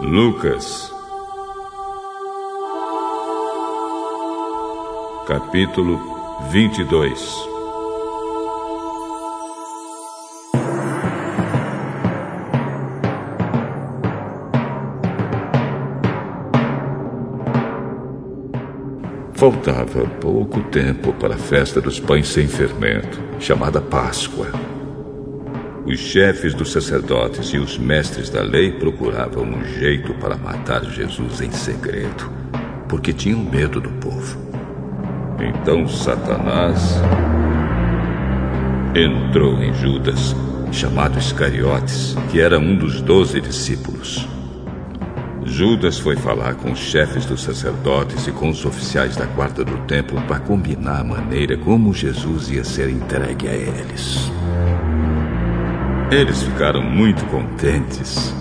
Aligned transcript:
Lucas, 0.00 0.92
capítulo 5.26 5.98
22 6.50 7.48
Faltava 19.34 20.06
pouco 20.20 20.62
tempo 20.70 21.12
para 21.14 21.34
a 21.34 21.38
festa 21.38 21.80
dos 21.80 21.98
pães 21.98 22.28
sem 22.28 22.46
fermento, 22.46 23.20
chamada 23.40 23.80
Páscoa. 23.80 24.77
Os 25.88 26.00
chefes 26.00 26.52
dos 26.52 26.70
sacerdotes 26.70 27.48
e 27.54 27.56
os 27.56 27.78
mestres 27.78 28.28
da 28.28 28.42
lei 28.42 28.70
procuravam 28.72 29.42
um 29.42 29.64
jeito 29.64 30.12
para 30.12 30.36
matar 30.36 30.84
Jesus 30.84 31.40
em 31.40 31.50
segredo, 31.50 32.30
porque 32.86 33.10
tinham 33.10 33.38
medo 33.38 33.80
do 33.80 33.88
povo. 33.92 34.38
Então 35.40 35.88
Satanás 35.88 37.00
entrou 38.94 39.62
em 39.62 39.72
Judas, 39.72 40.36
chamado 40.70 41.18
Iscariotes, 41.18 42.14
que 42.30 42.38
era 42.38 42.58
um 42.58 42.76
dos 42.76 43.00
doze 43.00 43.40
discípulos. 43.40 44.28
Judas 45.42 45.98
foi 45.98 46.16
falar 46.16 46.56
com 46.56 46.70
os 46.70 46.78
chefes 46.78 47.24
dos 47.24 47.42
sacerdotes 47.42 48.26
e 48.26 48.32
com 48.32 48.50
os 48.50 48.62
oficiais 48.62 49.16
da 49.16 49.24
guarda 49.24 49.64
do 49.64 49.78
templo 49.86 50.20
para 50.28 50.38
combinar 50.38 51.00
a 51.00 51.04
maneira 51.04 51.56
como 51.56 51.94
Jesus 51.94 52.50
ia 52.50 52.62
ser 52.62 52.90
entregue 52.90 53.48
a 53.48 53.54
eles. 53.54 54.30
Eles 56.10 56.42
ficaram 56.42 56.82
muito 56.82 57.22
contentes 57.26 58.34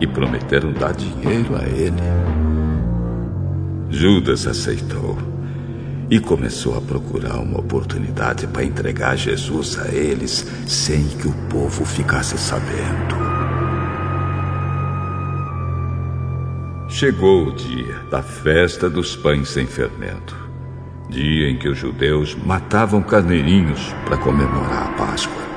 e 0.00 0.06
prometeram 0.06 0.72
dar 0.72 0.94
dinheiro 0.94 1.54
a 1.54 1.64
ele. 1.64 2.00
Judas 3.90 4.46
aceitou 4.46 5.18
e 6.08 6.18
começou 6.18 6.78
a 6.78 6.80
procurar 6.80 7.38
uma 7.40 7.60
oportunidade 7.60 8.46
para 8.46 8.64
entregar 8.64 9.16
Jesus 9.16 9.78
a 9.78 9.88
eles 9.88 10.46
sem 10.66 11.06
que 11.08 11.28
o 11.28 11.32
povo 11.50 11.84
ficasse 11.84 12.38
sabendo. 12.38 13.20
Chegou 16.88 17.48
o 17.48 17.54
dia 17.54 17.96
da 18.10 18.22
festa 18.22 18.88
dos 18.88 19.14
pães 19.14 19.50
sem 19.50 19.66
fermento. 19.66 20.34
Dia 21.10 21.50
em 21.50 21.58
que 21.58 21.68
os 21.68 21.76
judeus 21.76 22.34
matavam 22.34 23.02
carneirinhos 23.02 23.94
para 24.06 24.16
comemorar 24.16 24.88
a 24.88 24.92
Páscoa. 24.96 25.49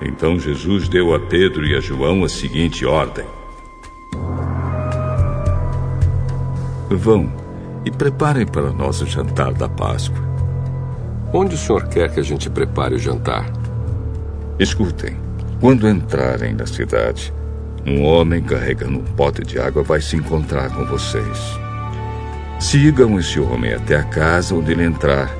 Então 0.00 0.38
Jesus 0.38 0.88
deu 0.88 1.14
a 1.14 1.20
Pedro 1.20 1.66
e 1.66 1.76
a 1.76 1.80
João 1.80 2.24
a 2.24 2.28
seguinte 2.28 2.86
ordem: 2.86 3.24
Vão 6.88 7.30
e 7.84 7.90
preparem 7.90 8.46
para 8.46 8.72
nós 8.72 9.00
o 9.02 9.06
jantar 9.06 9.52
da 9.52 9.68
Páscoa. 9.68 10.30
Onde 11.32 11.54
o 11.54 11.58
senhor 11.58 11.86
quer 11.88 12.12
que 12.12 12.18
a 12.18 12.22
gente 12.22 12.50
prepare 12.50 12.94
o 12.94 12.98
jantar? 12.98 13.50
Escutem, 14.58 15.16
quando 15.60 15.88
entrarem 15.88 16.54
na 16.54 16.66
cidade, 16.66 17.32
um 17.86 18.02
homem 18.02 18.42
carregando 18.42 18.98
um 18.98 19.04
pote 19.04 19.42
de 19.42 19.58
água 19.58 19.82
vai 19.82 20.00
se 20.00 20.16
encontrar 20.16 20.70
com 20.70 20.84
vocês. 20.86 21.58
Sigam 22.58 23.18
esse 23.18 23.40
homem 23.40 23.72
até 23.72 23.96
a 23.96 24.04
casa 24.04 24.54
onde 24.54 24.72
ele 24.72 24.84
entrar 24.84 25.30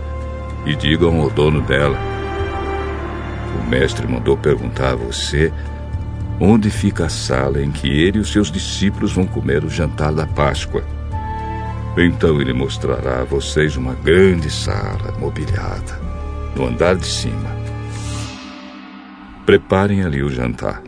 e 0.64 0.74
digam 0.74 1.20
ao 1.20 1.30
dono 1.30 1.60
dela. 1.62 2.09
Mestre 3.70 4.04
mandou 4.04 4.36
perguntar 4.36 4.94
a 4.94 4.96
você 4.96 5.52
onde 6.40 6.70
fica 6.70 7.04
a 7.04 7.08
sala 7.08 7.62
em 7.62 7.70
que 7.70 7.86
ele 7.86 8.18
e 8.18 8.20
os 8.20 8.32
seus 8.32 8.50
discípulos 8.50 9.12
vão 9.12 9.28
comer 9.28 9.64
o 9.64 9.70
jantar 9.70 10.12
da 10.12 10.26
Páscoa. 10.26 10.82
Então 11.96 12.40
ele 12.40 12.52
mostrará 12.52 13.20
a 13.20 13.24
vocês 13.24 13.76
uma 13.76 13.94
grande 13.94 14.50
sala 14.50 15.16
mobiliada, 15.20 16.00
no 16.56 16.66
andar 16.66 16.96
de 16.96 17.06
cima. 17.06 17.56
Preparem 19.46 20.02
ali 20.02 20.20
o 20.20 20.30
jantar. 20.30 20.82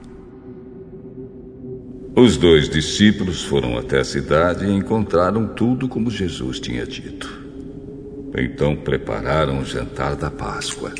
Os 2.16 2.36
dois 2.36 2.68
discípulos 2.68 3.44
foram 3.44 3.78
até 3.78 4.00
a 4.00 4.04
cidade 4.04 4.66
e 4.66 4.72
encontraram 4.72 5.46
tudo 5.46 5.88
como 5.88 6.10
Jesus 6.10 6.58
tinha 6.58 6.84
dito. 6.84 7.40
Então 8.36 8.74
prepararam 8.74 9.60
o 9.60 9.64
jantar 9.64 10.16
da 10.16 10.30
Páscoa. 10.30 10.92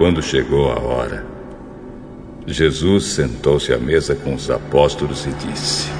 Quando 0.00 0.22
chegou 0.22 0.72
a 0.72 0.80
hora, 0.80 1.26
Jesus 2.46 3.04
sentou-se 3.04 3.70
à 3.70 3.76
mesa 3.76 4.14
com 4.14 4.32
os 4.32 4.50
apóstolos 4.50 5.26
e 5.26 5.30
disse: 5.32 5.90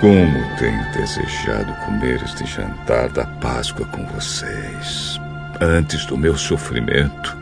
Como 0.00 0.56
tenho 0.58 0.92
desejado 0.92 1.70
comer 1.84 2.22
este 2.24 2.46
jantar 2.46 3.10
da 3.10 3.26
Páscoa 3.26 3.84
com 3.88 4.06
vocês 4.06 5.20
antes 5.60 6.06
do 6.06 6.16
meu 6.16 6.34
sofrimento. 6.34 7.36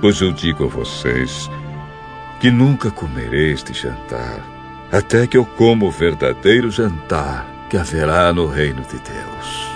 Pois 0.00 0.20
eu 0.20 0.32
digo 0.32 0.64
a 0.64 0.66
vocês 0.66 1.48
que 2.40 2.50
nunca 2.50 2.90
comerei 2.90 3.52
este 3.52 3.72
jantar, 3.72 4.40
até 4.90 5.24
que 5.28 5.36
eu 5.36 5.46
como 5.46 5.86
o 5.86 5.90
verdadeiro 5.92 6.68
jantar 6.68 7.46
que 7.70 7.76
haverá 7.76 8.32
no 8.32 8.48
reino 8.48 8.82
de 8.82 8.98
Deus. 8.98 9.73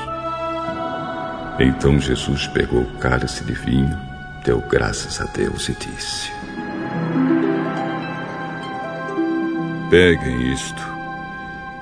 Então 1.61 2.01
Jesus 2.01 2.47
pegou 2.47 2.83
o 2.83 2.99
cálice 2.99 3.43
de 3.43 3.53
vinho, 3.53 3.99
deu 4.45 4.61
graças 4.61 5.21
a 5.21 5.25
Deus 5.25 5.69
e 5.69 5.75
disse: 5.75 6.31
Peguem 9.91 10.53
isto 10.53 10.83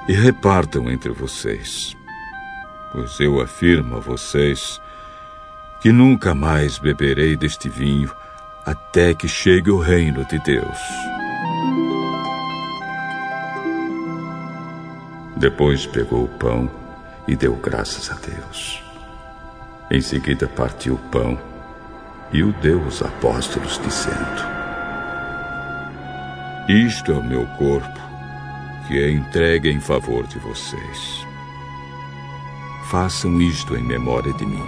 e 0.09 0.15
repartam 0.15 0.91
entre 0.91 1.11
vocês, 1.11 1.95
pois 2.91 3.21
eu 3.21 3.39
afirmo 3.39 3.97
a 3.97 4.01
vocês 4.01 4.81
que 5.83 5.93
nunca 5.93 6.35
mais 6.35 6.79
beberei 6.79 7.37
deste 7.37 7.69
vinho 7.69 8.11
até 8.65 9.13
que 9.13 9.29
chegue 9.29 9.71
o 9.71 9.79
reino 9.79 10.25
de 10.25 10.39
Deus. 10.39 10.79
Depois 15.37 15.85
pegou 15.85 16.25
o 16.25 16.29
pão 16.29 16.71
e 17.29 17.37
deu 17.37 17.55
graças 17.57 18.11
a 18.11 18.15
Deus. 18.15 18.86
Em 19.91 20.01
seguida 20.01 20.49
partiu 20.49 20.95
o 20.95 20.99
pão 21.11 21.39
e 22.33 22.43
o 22.43 22.53
deu 22.55 22.83
aos 22.83 23.03
apóstolos, 23.03 23.81
dizendo: 23.85 24.43
Isto 26.69 27.13
é 27.13 27.15
o 27.15 27.23
meu 27.23 27.47
corpo, 27.57 28.01
que 28.89 28.99
é 28.99 29.11
entregue 29.11 29.71
em 29.71 29.79
favor 29.79 30.27
de 30.27 30.41
vocês. 30.41 31.25
Façam 32.91 33.41
isto 33.41 33.77
em 33.77 33.83
memória 33.83 34.33
de 34.33 34.45
mim. 34.45 34.65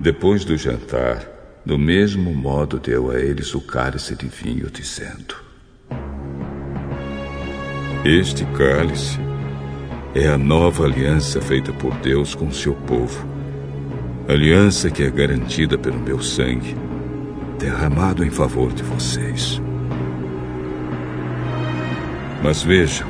Depois 0.00 0.44
do 0.46 0.56
jantar, 0.56 1.22
do 1.66 1.78
mesmo 1.78 2.32
modo 2.32 2.78
deu 2.78 3.10
a 3.10 3.18
eles 3.18 3.54
o 3.54 3.60
cálice 3.60 4.16
de 4.16 4.26
vinho, 4.26 4.70
dizendo: 4.70 5.36
Este 8.06 8.46
cálice 8.56 9.18
é 10.14 10.28
a 10.28 10.38
nova 10.38 10.84
aliança 10.84 11.40
feita 11.40 11.72
por 11.72 11.94
Deus 11.96 12.34
com 12.34 12.50
seu 12.50 12.74
povo, 12.74 13.26
aliança 14.28 14.90
que 14.90 15.02
é 15.02 15.10
garantida 15.10 15.76
pelo 15.76 15.98
meu 15.98 16.20
sangue, 16.20 16.76
derramado 17.58 18.24
em 18.24 18.30
favor 18.30 18.72
de 18.72 18.82
vocês. 18.82 19.60
Mas 22.42 22.62
vejam, 22.62 23.08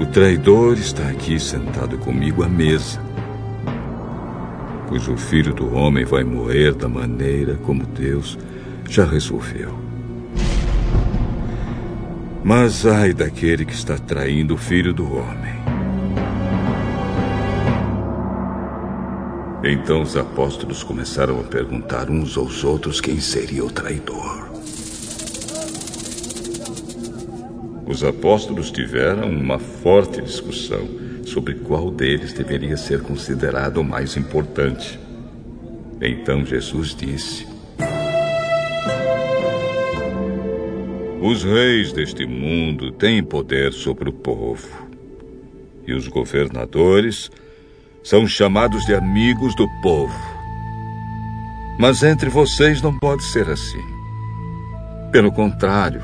o 0.00 0.06
traidor 0.06 0.74
está 0.74 1.08
aqui 1.08 1.38
sentado 1.38 1.98
comigo 1.98 2.42
à 2.42 2.48
mesa 2.48 3.04
pois 4.94 5.08
o 5.08 5.16
filho 5.16 5.52
do 5.52 5.74
homem 5.74 6.04
vai 6.04 6.22
morrer 6.22 6.72
da 6.72 6.88
maneira 6.88 7.56
como 7.64 7.84
Deus 7.84 8.38
já 8.88 9.04
resolveu. 9.04 9.76
Mas 12.44 12.86
ai 12.86 13.12
daquele 13.12 13.64
que 13.64 13.72
está 13.72 13.98
traindo 13.98 14.54
o 14.54 14.58
filho 14.58 14.92
do 14.92 15.04
homem. 15.16 15.63
Então 19.66 20.02
os 20.02 20.14
apóstolos 20.14 20.82
começaram 20.82 21.40
a 21.40 21.42
perguntar 21.42 22.10
uns 22.10 22.36
aos 22.36 22.62
outros 22.64 23.00
quem 23.00 23.18
seria 23.18 23.64
o 23.64 23.70
traidor. 23.70 24.50
Os 27.86 28.04
apóstolos 28.04 28.70
tiveram 28.70 29.30
uma 29.30 29.58
forte 29.58 30.20
discussão 30.20 30.86
sobre 31.24 31.54
qual 31.54 31.90
deles 31.90 32.34
deveria 32.34 32.76
ser 32.76 33.00
considerado 33.00 33.78
o 33.78 33.84
mais 33.84 34.18
importante. 34.18 35.00
Então 35.98 36.44
Jesus 36.44 36.94
disse: 36.94 37.46
Os 41.22 41.42
reis 41.42 41.90
deste 41.90 42.26
mundo 42.26 42.92
têm 42.92 43.24
poder 43.24 43.72
sobre 43.72 44.10
o 44.10 44.12
povo, 44.12 44.68
e 45.86 45.94
os 45.94 46.06
governadores 46.06 47.30
são 48.04 48.26
chamados 48.26 48.84
de 48.84 48.94
amigos 48.94 49.56
do 49.56 49.66
povo. 49.80 50.14
Mas 51.78 52.02
entre 52.02 52.28
vocês 52.28 52.82
não 52.82 52.96
pode 52.98 53.24
ser 53.24 53.48
assim. 53.48 53.82
Pelo 55.10 55.32
contrário, 55.32 56.02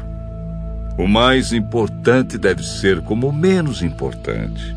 o 0.98 1.06
mais 1.06 1.52
importante 1.52 2.38
deve 2.38 2.62
ser 2.62 3.02
como 3.02 3.28
o 3.28 3.32
menos 3.32 3.82
importante. 3.82 4.74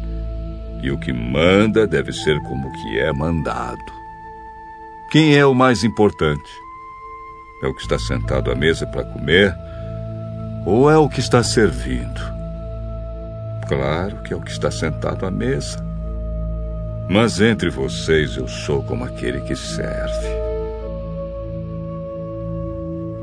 E 0.81 0.91
o 0.91 0.99
que 0.99 1.13
manda 1.13 1.87
deve 1.87 2.11
ser 2.11 2.37
como 2.41 2.67
o 2.67 2.71
que 2.73 2.99
é 2.99 3.13
mandado. 3.13 3.79
Quem 5.09 5.37
é 5.37 5.45
o 5.45 5.55
mais 5.55 5.85
importante? 5.85 6.51
É 7.63 7.67
o 7.67 7.73
que 7.73 7.81
está 7.83 7.97
sentado 7.97 8.51
à 8.51 8.55
mesa 8.55 8.85
para 8.85 9.05
comer? 9.05 9.55
Ou 10.65 10.91
é 10.91 10.97
o 10.97 11.07
que 11.07 11.21
está 11.21 11.41
servindo? 11.41 12.21
Claro 13.69 14.21
que 14.23 14.33
é 14.33 14.35
o 14.35 14.41
que 14.41 14.51
está 14.51 14.69
sentado 14.69 15.25
à 15.25 15.31
mesa. 15.31 15.92
Mas 17.09 17.41
entre 17.41 17.69
vocês 17.69 18.37
eu 18.37 18.47
sou 18.47 18.81
como 18.83 19.03
aquele 19.03 19.41
que 19.41 19.55
serve. 19.55 20.27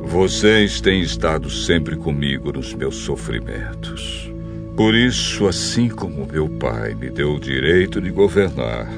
Vocês 0.03 0.81
têm 0.81 1.01
estado 1.01 1.49
sempre 1.49 1.97
comigo 1.97 2.53
nos 2.53 2.75
meus 2.75 2.97
sofrimentos. 2.97 4.31
Por 4.77 4.95
isso, 4.95 5.47
assim 5.47 5.89
como 5.89 6.27
meu 6.27 6.49
pai 6.49 6.95
me 6.95 7.11
deu 7.11 7.35
o 7.35 7.41
direito 7.41 8.01
de 8.01 8.11
governar, 8.11 8.89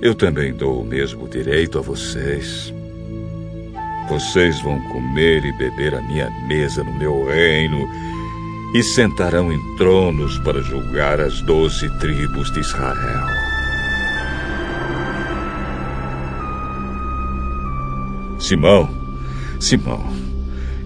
eu 0.00 0.14
também 0.14 0.52
dou 0.52 0.80
o 0.80 0.84
mesmo 0.84 1.28
direito 1.28 1.78
a 1.78 1.82
vocês. 1.82 2.72
Vocês 4.08 4.60
vão 4.62 4.80
comer 4.88 5.44
e 5.44 5.52
beber 5.58 5.94
à 5.94 6.02
minha 6.02 6.30
mesa 6.48 6.82
no 6.82 6.92
meu 6.98 7.26
reino 7.26 7.86
e 8.74 8.82
sentarão 8.82 9.52
em 9.52 9.76
tronos 9.76 10.38
para 10.38 10.62
julgar 10.62 11.20
as 11.20 11.40
doze 11.42 11.88
tribos 11.98 12.50
de 12.52 12.60
Israel. 12.60 13.49
Simão, 18.50 18.88
Simão, 19.60 20.04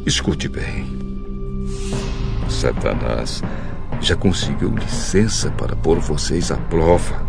escute 0.04 0.50
bem. 0.50 0.86
Satanás 2.46 3.42
já 4.02 4.14
conseguiu 4.14 4.68
licença 4.68 5.50
para 5.50 5.74
pôr 5.74 5.98
vocês 5.98 6.50
à 6.50 6.58
prova. 6.58 7.24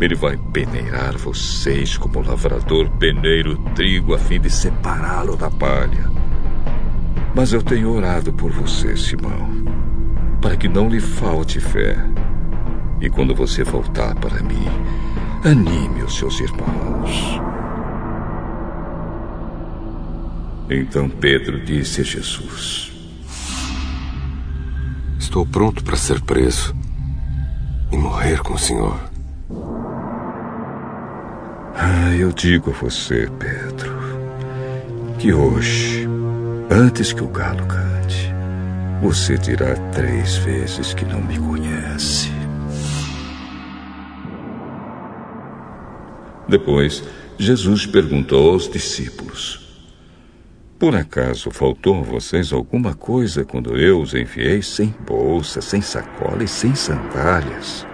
Ele 0.00 0.16
vai 0.16 0.36
peneirar 0.52 1.16
vocês 1.16 1.96
como 1.96 2.18
o 2.18 2.26
lavrador 2.26 2.90
peneira 2.98 3.50
o 3.50 3.56
trigo 3.76 4.12
a 4.12 4.18
fim 4.18 4.40
de 4.40 4.50
separá-lo 4.50 5.36
da 5.36 5.48
palha. 5.48 6.10
Mas 7.32 7.52
eu 7.52 7.62
tenho 7.62 7.92
orado 7.92 8.32
por 8.32 8.50
você, 8.50 8.96
Simão, 8.96 9.50
para 10.42 10.56
que 10.56 10.66
não 10.66 10.88
lhe 10.88 10.98
falte 10.98 11.60
fé. 11.60 11.96
E 13.00 13.08
quando 13.08 13.36
você 13.36 13.62
voltar 13.62 14.16
para 14.16 14.42
mim, 14.42 14.66
anime 15.44 16.02
os 16.02 16.18
seus 16.18 16.40
irmãos. 16.40 17.47
Então 20.70 21.08
Pedro 21.08 21.64
disse 21.64 22.02
a 22.02 22.04
Jesus: 22.04 22.92
Estou 25.18 25.46
pronto 25.46 25.82
para 25.82 25.96
ser 25.96 26.20
preso 26.20 26.74
e 27.90 27.96
morrer 27.96 28.42
com 28.42 28.54
o 28.54 28.58
senhor. 28.58 29.00
Ah, 31.74 32.14
eu 32.14 32.32
digo 32.32 32.70
a 32.70 32.74
você, 32.74 33.30
Pedro, 33.38 33.96
que 35.18 35.32
hoje, 35.32 36.06
antes 36.70 37.14
que 37.14 37.22
o 37.22 37.28
galo 37.28 37.64
cante, 37.66 38.30
você 39.00 39.38
dirá 39.38 39.74
três 39.92 40.36
vezes 40.36 40.92
que 40.92 41.04
não 41.04 41.22
me 41.22 41.38
conhece. 41.38 42.30
Depois, 46.46 47.04
Jesus 47.38 47.86
perguntou 47.86 48.52
aos 48.52 48.68
discípulos: 48.68 49.67
Por 50.78 50.94
acaso 50.94 51.50
faltou 51.50 51.98
a 51.98 52.02
vocês 52.02 52.52
alguma 52.52 52.94
coisa 52.94 53.44
quando 53.44 53.76
eu 53.76 54.00
os 54.00 54.14
enviei 54.14 54.62
sem 54.62 54.94
bolsa, 55.04 55.60
sem 55.60 55.82
sacola 55.82 56.44
e 56.44 56.46
sem 56.46 56.72
sandálias? 56.72 57.84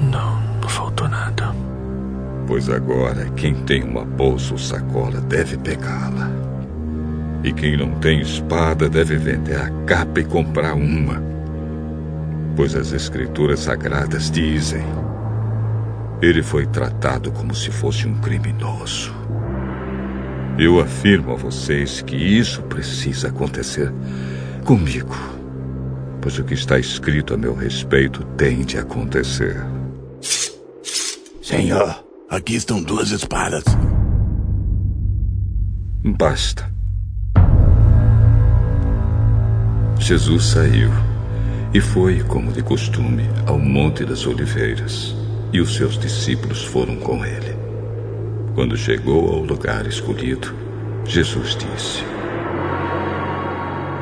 Não, 0.00 0.40
não 0.60 0.68
faltou 0.68 1.08
nada. 1.08 1.52
Pois 2.46 2.70
agora 2.70 3.28
quem 3.30 3.56
tem 3.64 3.82
uma 3.82 4.04
bolsa 4.04 4.52
ou 4.52 4.58
sacola 4.58 5.20
deve 5.20 5.58
pegá-la. 5.58 6.30
E 7.42 7.52
quem 7.52 7.76
não 7.76 7.90
tem 7.98 8.20
espada 8.20 8.88
deve 8.88 9.16
vender 9.16 9.56
a 9.56 9.68
capa 9.84 10.20
e 10.20 10.24
comprar 10.24 10.74
uma. 10.74 11.20
Pois 12.54 12.76
as 12.76 12.92
Escrituras 12.92 13.60
Sagradas 13.60 14.30
dizem: 14.30 14.84
Ele 16.20 16.40
foi 16.40 16.66
tratado 16.66 17.32
como 17.32 17.52
se 17.52 17.72
fosse 17.72 18.06
um 18.06 18.14
criminoso. 18.20 19.12
Eu 20.58 20.80
afirmo 20.80 21.32
a 21.32 21.36
vocês 21.36 22.02
que 22.02 22.14
isso 22.14 22.62
precisa 22.62 23.28
acontecer 23.28 23.92
comigo, 24.64 25.14
pois 26.20 26.38
o 26.38 26.44
que 26.44 26.54
está 26.54 26.78
escrito 26.78 27.34
a 27.34 27.36
meu 27.36 27.54
respeito 27.54 28.22
tem 28.36 28.62
de 28.62 28.78
acontecer. 28.78 29.56
Senhor, 31.42 32.04
aqui 32.28 32.54
estão 32.54 32.82
duas 32.82 33.10
espadas. 33.10 33.64
Basta. 36.04 36.70
Jesus 39.98 40.44
saiu 40.44 40.90
e 41.72 41.80
foi, 41.80 42.22
como 42.24 42.52
de 42.52 42.62
costume, 42.62 43.24
ao 43.46 43.58
Monte 43.58 44.04
das 44.04 44.26
Oliveiras, 44.26 45.14
e 45.52 45.60
os 45.60 45.74
seus 45.74 45.98
discípulos 45.98 46.62
foram 46.64 46.96
com 46.96 47.24
ele. 47.24 47.51
Quando 48.54 48.76
chegou 48.76 49.32
ao 49.32 49.40
lugar 49.40 49.86
escolhido, 49.86 50.54
Jesus 51.06 51.56
disse: 51.56 52.04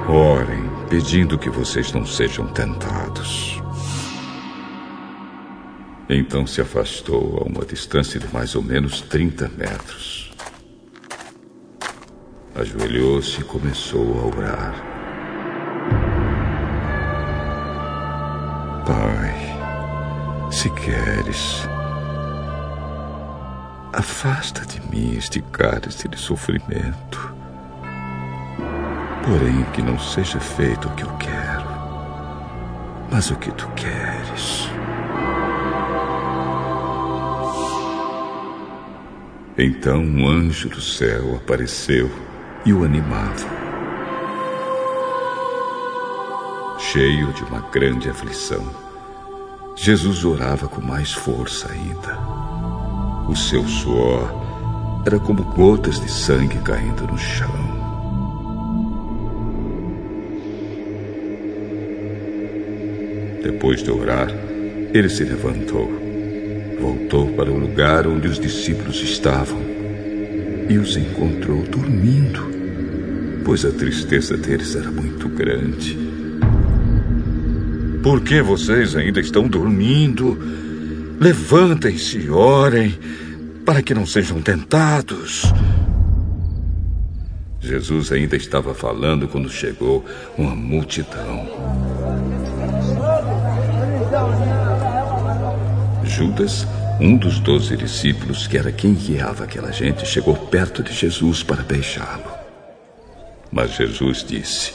Orem, 0.08 0.68
pedindo 0.88 1.38
que 1.38 1.48
vocês 1.48 1.92
não 1.92 2.04
sejam 2.04 2.48
tentados. 2.48 3.60
Então 6.08 6.44
se 6.48 6.60
afastou 6.60 7.38
a 7.38 7.48
uma 7.48 7.64
distância 7.64 8.18
de 8.18 8.26
mais 8.34 8.56
ou 8.56 8.62
menos 8.62 9.00
30 9.02 9.48
metros. 9.56 10.32
Ajoelhou-se 12.52 13.40
e 13.40 13.44
começou 13.44 14.18
a 14.18 14.36
orar. 14.36 14.74
Pai, 18.84 20.50
se 20.50 20.68
queres, 20.70 21.68
afasta 24.00 24.64
de 24.64 24.80
mim 24.90 25.14
este 25.14 25.42
cálice 25.42 26.08
de 26.08 26.18
sofrimento. 26.18 27.34
Porém, 29.22 29.62
que 29.74 29.82
não 29.82 29.98
seja 29.98 30.40
feito 30.40 30.88
o 30.88 30.94
que 30.94 31.02
eu 31.02 31.12
quero, 31.18 31.66
mas 33.10 33.30
o 33.30 33.36
que 33.36 33.52
tu 33.52 33.68
queres. 33.72 34.70
Então 39.58 40.00
um 40.02 40.26
anjo 40.26 40.70
do 40.70 40.80
céu 40.80 41.36
apareceu 41.36 42.10
e 42.64 42.72
o 42.72 42.82
animava. 42.82 43.60
Cheio 46.78 47.34
de 47.34 47.44
uma 47.44 47.60
grande 47.70 48.08
aflição, 48.08 48.64
Jesus 49.76 50.24
orava 50.24 50.66
com 50.66 50.80
mais 50.80 51.12
força 51.12 51.70
ainda. 51.70 52.29
O 53.30 53.36
seu 53.36 53.64
suor 53.64 54.28
era 55.06 55.16
como 55.20 55.44
gotas 55.54 56.00
de 56.00 56.10
sangue 56.10 56.58
caindo 56.64 57.06
no 57.06 57.16
chão. 57.16 57.48
Depois 63.40 63.84
de 63.84 63.90
orar, 63.92 64.28
ele 64.92 65.08
se 65.08 65.22
levantou, 65.22 65.88
voltou 66.80 67.28
para 67.34 67.52
o 67.52 67.56
lugar 67.56 68.04
onde 68.04 68.26
os 68.26 68.40
discípulos 68.40 69.00
estavam 69.00 69.60
e 70.68 70.76
os 70.76 70.96
encontrou 70.96 71.62
dormindo, 71.62 72.50
pois 73.44 73.64
a 73.64 73.70
tristeza 73.70 74.36
deles 74.36 74.74
era 74.74 74.90
muito 74.90 75.28
grande. 75.28 75.96
Por 78.02 78.22
que 78.22 78.42
vocês 78.42 78.96
ainda 78.96 79.20
estão 79.20 79.46
dormindo? 79.46 80.36
Levantem-se 81.20 82.18
e 82.18 82.30
orem, 82.30 82.98
para 83.66 83.82
que 83.82 83.92
não 83.92 84.06
sejam 84.06 84.40
tentados. 84.40 85.42
Jesus 87.60 88.10
ainda 88.10 88.36
estava 88.36 88.72
falando 88.72 89.28
quando 89.28 89.50
chegou 89.50 90.02
uma 90.38 90.56
multidão. 90.56 91.46
Judas, 96.02 96.66
um 96.98 97.18
dos 97.18 97.38
doze 97.38 97.76
discípulos, 97.76 98.46
que 98.46 98.56
era 98.56 98.72
quem 98.72 98.94
guiava 98.94 99.44
aquela 99.44 99.70
gente, 99.70 100.06
chegou 100.06 100.34
perto 100.34 100.82
de 100.82 100.94
Jesus 100.94 101.42
para 101.42 101.62
beijá-lo. 101.62 102.32
Mas 103.52 103.76
Jesus 103.76 104.24
disse: 104.26 104.72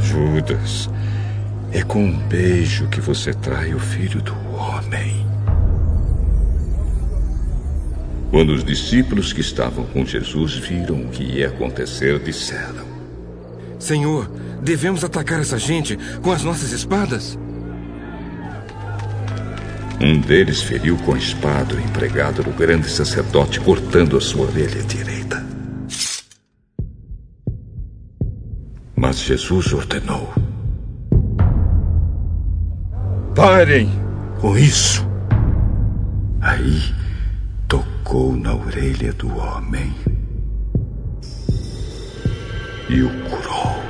Judas, 0.00 0.90
é 1.72 1.82
com 1.82 2.04
um 2.04 2.18
beijo 2.28 2.88
que 2.88 3.00
você 3.00 3.32
trai 3.32 3.74
o 3.74 3.78
filho 3.78 4.22
do 4.22 4.34
homem. 4.54 5.26
Quando 8.30 8.50
os 8.50 8.62
discípulos 8.62 9.32
que 9.32 9.40
estavam 9.40 9.84
com 9.86 10.04
Jesus 10.04 10.54
viram 10.56 11.02
o 11.02 11.08
que 11.08 11.22
ia 11.22 11.48
acontecer, 11.48 12.18
disseram: 12.18 12.86
Senhor, 13.78 14.30
devemos 14.62 15.02
atacar 15.02 15.40
essa 15.40 15.58
gente 15.58 15.98
com 16.22 16.32
as 16.32 16.42
nossas 16.42 16.72
espadas? 16.72 17.38
Um 20.00 20.20
deles 20.20 20.62
feriu 20.62 20.96
com 20.98 21.14
a 21.14 21.18
espada 21.18 21.74
o 21.74 21.80
empregado 21.80 22.42
do 22.42 22.52
grande 22.52 22.88
sacerdote, 22.88 23.60
cortando 23.60 24.16
a 24.16 24.20
sua 24.20 24.46
orelha 24.46 24.82
direita. 24.82 25.44
Mas 28.94 29.18
Jesus 29.18 29.72
ordenou: 29.72 30.32
Parem 33.38 33.88
com 34.40 34.58
isso! 34.58 35.08
Aí 36.40 36.82
tocou 37.68 38.36
na 38.36 38.52
orelha 38.52 39.12
do 39.12 39.28
homem 39.28 39.94
e 42.90 43.00
o 43.00 43.08
curou. 43.30 43.80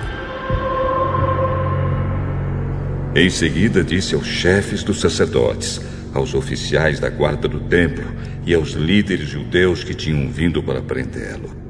Em 3.16 3.30
seguida, 3.30 3.82
disse 3.82 4.14
aos 4.14 4.26
chefes 4.26 4.82
dos 4.82 5.00
sacerdotes, 5.00 5.80
aos 6.12 6.34
oficiais 6.34 7.00
da 7.00 7.08
guarda 7.08 7.48
do 7.48 7.58
templo 7.58 8.04
e 8.44 8.52
aos 8.52 8.72
líderes 8.72 9.30
judeus 9.30 9.82
que 9.82 9.94
tinham 9.94 10.30
vindo 10.30 10.62
para 10.62 10.82
prendê-lo: 10.82 11.67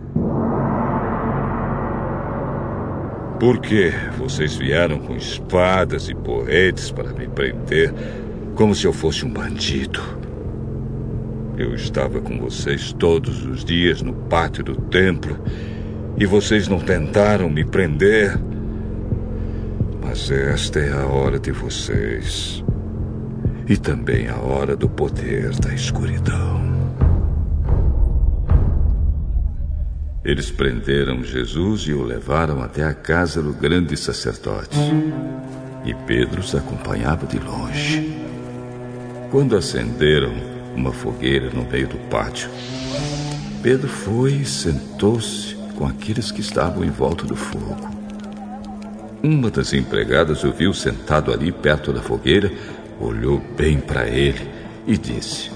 Por 3.38 3.60
que 3.60 3.92
vocês 4.18 4.56
vieram 4.56 4.98
com 4.98 5.14
espadas 5.14 6.08
e 6.08 6.14
porretes 6.14 6.90
para 6.90 7.12
me 7.12 7.28
prender, 7.28 7.94
como 8.56 8.74
se 8.74 8.84
eu 8.84 8.92
fosse 8.92 9.24
um 9.24 9.30
bandido? 9.30 10.02
Eu 11.56 11.72
estava 11.72 12.20
com 12.20 12.36
vocês 12.40 12.92
todos 12.92 13.44
os 13.44 13.64
dias 13.64 14.02
no 14.02 14.12
pátio 14.12 14.64
do 14.64 14.74
templo 14.74 15.38
e 16.18 16.26
vocês 16.26 16.66
não 16.66 16.80
tentaram 16.80 17.48
me 17.48 17.64
prender. 17.64 18.36
Mas 20.02 20.32
esta 20.32 20.80
é 20.80 20.92
a 20.92 21.06
hora 21.06 21.38
de 21.38 21.52
vocês. 21.52 22.64
E 23.68 23.76
também 23.76 24.26
a 24.28 24.36
hora 24.36 24.74
do 24.74 24.88
poder 24.88 25.54
da 25.60 25.72
escuridão. 25.72 26.67
Eles 30.28 30.50
prenderam 30.50 31.24
Jesus 31.24 31.84
e 31.84 31.94
o 31.94 32.02
levaram 32.02 32.62
até 32.62 32.84
a 32.84 32.92
casa 32.92 33.40
do 33.40 33.54
grande 33.54 33.96
sacerdote. 33.96 34.76
E 35.86 35.94
Pedro 36.06 36.42
os 36.42 36.54
acompanhava 36.54 37.26
de 37.26 37.38
longe. 37.38 38.14
Quando 39.30 39.56
acenderam 39.56 40.34
uma 40.76 40.92
fogueira 40.92 41.48
no 41.48 41.64
meio 41.64 41.88
do 41.88 41.96
pátio, 42.10 42.50
Pedro 43.62 43.88
foi 43.88 44.32
e 44.32 44.44
sentou-se 44.44 45.54
com 45.74 45.86
aqueles 45.86 46.30
que 46.30 46.42
estavam 46.42 46.84
em 46.84 46.90
volta 46.90 47.24
do 47.24 47.34
fogo. 47.34 47.88
Uma 49.22 49.50
das 49.50 49.72
empregadas 49.72 50.44
o 50.44 50.52
viu 50.52 50.74
sentado 50.74 51.32
ali 51.32 51.50
perto 51.50 51.90
da 51.90 52.02
fogueira, 52.02 52.52
olhou 53.00 53.42
bem 53.56 53.80
para 53.80 54.06
ele 54.06 54.46
e 54.86 54.98
disse: 54.98 55.50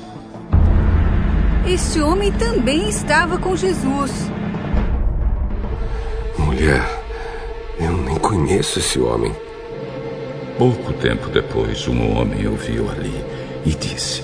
Este 1.67 2.01
homem 2.01 2.33
também 2.33 2.89
estava 2.89 3.37
com 3.37 3.55
Jesus. 3.55 4.32
Mulher, 6.63 7.03
eu 7.81 7.91
nem 7.91 8.15
conheço 8.21 8.79
esse 8.79 8.97
homem. 9.01 9.35
Pouco 10.57 10.93
tempo 10.93 11.29
depois, 11.29 11.89
um 11.89 12.17
homem 12.17 12.47
o 12.47 12.55
viu 12.55 12.89
ali 12.89 13.13
e 13.67 13.71
disse: 13.71 14.23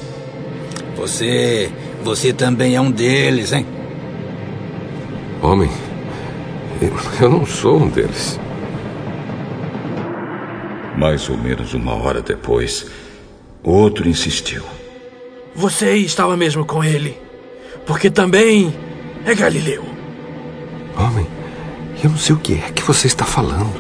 Você. 0.94 1.68
Você 2.04 2.32
também 2.32 2.76
é 2.76 2.80
um 2.80 2.92
deles, 2.92 3.52
hein? 3.52 3.66
Homem, 5.42 5.68
eu 7.20 7.28
não 7.28 7.44
sou 7.44 7.80
um 7.80 7.88
deles. 7.88 8.38
Mais 10.96 11.28
ou 11.28 11.36
menos 11.36 11.74
uma 11.74 11.94
hora 11.94 12.22
depois, 12.22 12.86
outro 13.64 14.08
insistiu. 14.08 14.62
Você 15.56 15.96
estava 15.96 16.36
mesmo 16.36 16.64
com 16.64 16.84
ele. 16.84 17.18
Porque 17.84 18.08
também 18.08 18.72
é 19.26 19.34
Galileu. 19.34 19.87
Eu 22.02 22.10
não 22.10 22.16
sei 22.16 22.36
o 22.36 22.38
que 22.38 22.54
é 22.54 22.70
que 22.70 22.82
você 22.82 23.08
está 23.08 23.24
falando. 23.24 23.74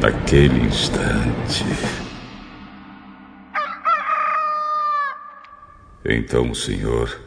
Naquele 0.00 0.60
instante. 0.60 1.64
Então 6.02 6.50
o 6.50 6.54
Senhor 6.54 7.20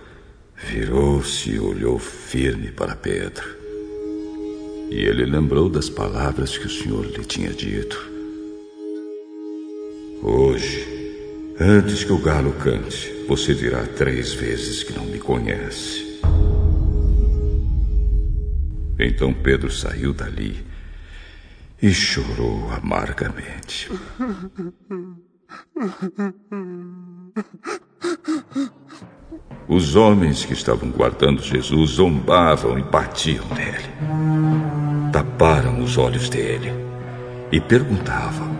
virou-se 0.56 1.52
e 1.52 1.60
olhou 1.60 2.00
firme 2.00 2.72
para 2.72 2.96
Pedro. 2.96 3.46
E 4.90 5.02
ele 5.02 5.26
lembrou 5.26 5.70
das 5.70 5.88
palavras 5.88 6.58
que 6.58 6.66
o 6.66 6.70
Senhor 6.70 7.06
lhe 7.06 7.24
tinha 7.24 7.52
dito. 7.52 8.04
Hoje, 10.24 11.54
antes 11.60 12.04
que 12.04 12.12
o 12.12 12.18
galo 12.18 12.52
cante, 12.54 13.14
você 13.28 13.54
dirá 13.54 13.86
três 13.86 14.34
vezes 14.34 14.82
que 14.82 14.92
não 14.92 15.06
me 15.06 15.20
conhece. 15.20 16.15
Então 18.98 19.34
Pedro 19.34 19.70
saiu 19.70 20.14
dali 20.14 20.66
e 21.82 21.94
chorou 21.94 22.72
amargamente. 22.72 23.90
Os 29.68 29.96
homens 29.96 30.46
que 30.46 30.54
estavam 30.54 30.90
guardando 30.90 31.42
Jesus 31.42 31.92
zombavam 31.92 32.80
e 32.80 32.84
batiam 32.84 33.46
nele. 33.50 33.90
Taparam 35.12 35.84
os 35.84 35.98
olhos 35.98 36.30
dele 36.30 36.72
e 37.52 37.60
perguntavam: 37.60 38.56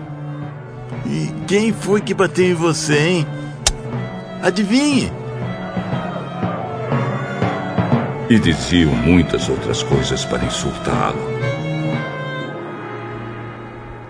E 1.06 1.32
quem 1.46 1.72
foi 1.72 2.00
que 2.00 2.12
bateu 2.12 2.46
em 2.46 2.54
você, 2.54 2.98
hein? 2.98 3.26
Adivinhe! 4.42 5.25
E 8.28 8.40
diziam 8.40 8.92
muitas 8.92 9.48
outras 9.48 9.84
coisas 9.84 10.24
para 10.24 10.44
insultá-lo. 10.44 11.18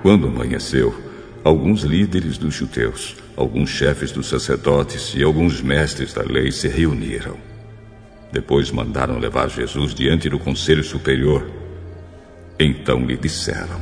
Quando 0.01 0.29
amanheceu, 0.29 0.95
alguns 1.45 1.83
líderes 1.83 2.39
dos 2.39 2.55
judeus, 2.55 3.17
alguns 3.37 3.69
chefes 3.69 4.11
dos 4.11 4.27
sacerdotes 4.29 5.15
e 5.15 5.23
alguns 5.23 5.61
mestres 5.61 6.15
da 6.15 6.23
lei 6.23 6.51
se 6.51 6.67
reuniram. 6.67 7.37
Depois 8.33 8.71
mandaram 8.71 9.19
levar 9.19 9.51
Jesus 9.51 9.95
diante 9.95 10.31
do 10.31 10.39
conselho 10.39 10.83
superior. 10.83 11.47
Então 12.59 13.05
lhe 13.05 13.19
disseram: 13.19 13.79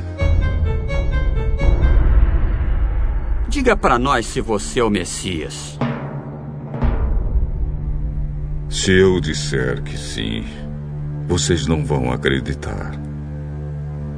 Diga 3.49 3.77
para 3.77 4.01
nós 4.01 4.27
se 4.27 4.41
você 4.41 4.81
é 4.81 4.85
o 4.85 4.91
Messias. 4.91 5.79
Se 8.75 8.91
eu 8.91 9.21
disser 9.21 9.81
que 9.83 9.97
sim, 9.97 10.45
vocês 11.29 11.65
não 11.65 11.85
vão 11.85 12.11
acreditar. 12.11 12.91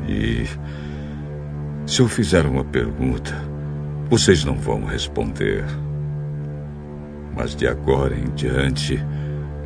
E 0.09 0.47
se 1.87 2.01
eu 2.01 2.09
fizer 2.09 2.47
uma 2.47 2.65
pergunta, 2.65 3.35
vocês 4.09 4.45
não 4.47 4.55
vão 4.55 4.83
responder. 4.87 5.63
Mas 7.37 7.55
de 7.55 7.69
agora 7.69 8.17
em 8.17 8.35
diante, 8.35 8.99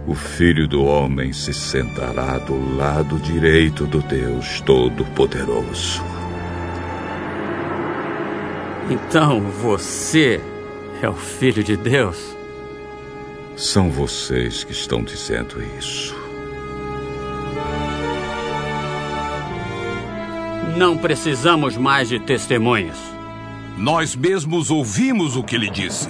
o 0.09 0.15
Filho 0.15 0.67
do 0.67 0.83
Homem 0.83 1.33
se 1.33 1.55
sentará 1.55 2.39
do 2.39 2.77
lado 2.77 3.17
direito 3.21 3.87
do 3.87 4.03
Deus 4.03 4.61
Todo-Poderoso. 4.63 6.03
Então 8.91 9.41
você 9.41 10.41
é 11.01 11.09
o 11.09 11.15
Filho 11.15 11.63
de 11.63 11.77
Deus? 11.77 12.40
São 13.61 13.91
vocês 13.91 14.65
que 14.65 14.73
estão 14.73 15.05
dizendo 15.05 15.63
isso. 15.79 16.17
Não 20.79 20.97
precisamos 20.97 21.77
mais 21.77 22.09
de 22.09 22.19
testemunhas. 22.19 22.97
Nós 23.77 24.17
mesmos 24.17 24.71
ouvimos 24.71 25.37
o 25.37 25.45
que 25.45 25.57
ele 25.57 25.69
disse. 25.69 26.09